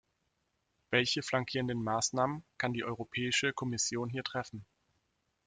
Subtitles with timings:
[0.89, 4.65] Welche flankierenden Maßnahmen kann die Europäische Kommission hier treffen?